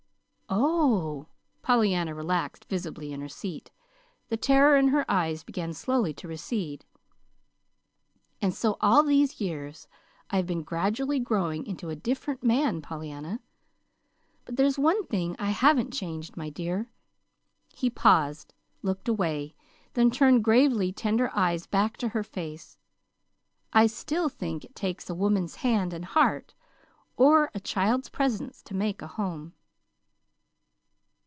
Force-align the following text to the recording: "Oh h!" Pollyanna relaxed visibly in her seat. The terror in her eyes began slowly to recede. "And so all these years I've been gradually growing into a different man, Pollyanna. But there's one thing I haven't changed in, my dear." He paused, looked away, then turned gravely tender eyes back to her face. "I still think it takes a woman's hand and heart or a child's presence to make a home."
"Oh 0.53 1.21
h!" 1.21 1.27
Pollyanna 1.61 2.13
relaxed 2.13 2.65
visibly 2.65 3.13
in 3.13 3.21
her 3.21 3.29
seat. 3.29 3.71
The 4.27 4.35
terror 4.35 4.75
in 4.75 4.89
her 4.89 5.09
eyes 5.09 5.45
began 5.45 5.71
slowly 5.73 6.13
to 6.15 6.27
recede. 6.27 6.83
"And 8.41 8.53
so 8.53 8.75
all 8.81 9.01
these 9.03 9.39
years 9.39 9.87
I've 10.29 10.45
been 10.45 10.63
gradually 10.63 11.21
growing 11.21 11.65
into 11.65 11.87
a 11.89 11.95
different 11.95 12.43
man, 12.43 12.81
Pollyanna. 12.81 13.39
But 14.43 14.57
there's 14.57 14.77
one 14.77 15.05
thing 15.05 15.37
I 15.39 15.51
haven't 15.51 15.93
changed 15.93 16.35
in, 16.35 16.41
my 16.41 16.49
dear." 16.49 16.91
He 17.73 17.89
paused, 17.89 18.53
looked 18.81 19.07
away, 19.07 19.55
then 19.93 20.11
turned 20.11 20.43
gravely 20.43 20.91
tender 20.91 21.31
eyes 21.33 21.65
back 21.65 21.95
to 21.97 22.09
her 22.09 22.23
face. 22.23 22.77
"I 23.71 23.87
still 23.87 24.27
think 24.27 24.65
it 24.65 24.75
takes 24.75 25.09
a 25.09 25.15
woman's 25.15 25.57
hand 25.57 25.93
and 25.93 26.03
heart 26.03 26.53
or 27.15 27.49
a 27.53 27.61
child's 27.61 28.09
presence 28.09 28.61
to 28.63 28.73
make 28.73 29.01
a 29.01 29.07
home." 29.07 29.53